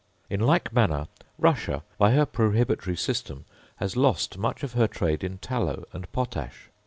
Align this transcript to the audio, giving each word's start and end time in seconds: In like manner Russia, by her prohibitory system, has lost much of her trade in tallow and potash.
In 0.31 0.39
like 0.39 0.73
manner 0.73 1.09
Russia, 1.37 1.83
by 1.99 2.13
her 2.13 2.25
prohibitory 2.25 2.97
system, 2.97 3.45
has 3.75 3.95
lost 3.95 4.35
much 4.35 4.63
of 4.63 4.73
her 4.73 4.87
trade 4.87 5.23
in 5.23 5.37
tallow 5.37 5.83
and 5.93 6.11
potash. 6.11 6.69